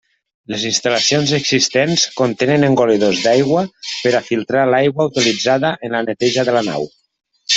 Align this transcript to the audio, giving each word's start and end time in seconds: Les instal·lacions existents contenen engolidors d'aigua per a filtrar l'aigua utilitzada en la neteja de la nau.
Les 0.51 0.63
instal·lacions 0.67 1.33
existents 1.37 2.05
contenen 2.21 2.65
engolidors 2.69 3.21
d'aigua 3.27 3.63
per 3.91 4.15
a 4.19 4.23
filtrar 4.31 4.65
l'aigua 4.71 5.09
utilitzada 5.13 5.75
en 5.89 5.97
la 5.99 6.05
neteja 6.09 6.49
de 6.49 6.57
la 6.57 6.67
nau. 6.73 6.89